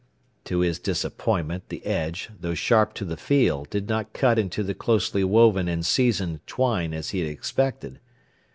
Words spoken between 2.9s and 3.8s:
to the feel,